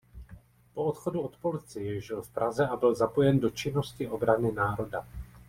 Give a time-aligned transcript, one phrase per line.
[0.75, 5.07] Po odchodu od policie žil v Praze a byl zapojen do činnosti Obrany národa.